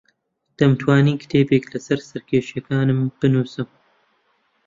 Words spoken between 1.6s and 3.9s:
لەسەر سەرکێشییەکانم بنووسم.